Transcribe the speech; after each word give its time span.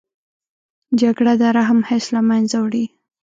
جګړه 1.01 1.33
د 1.41 1.43
رحم 1.57 1.79
حس 1.89 2.05
له 2.15 2.21
منځه 2.29 2.57
وړي 2.63 2.85